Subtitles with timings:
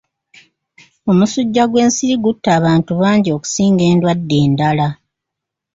[1.09, 4.87] Omusujja gwe'nsiri gutta abantu bangi okusinga endwadde endala.